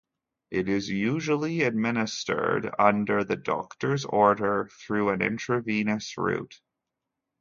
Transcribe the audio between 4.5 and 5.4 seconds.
through an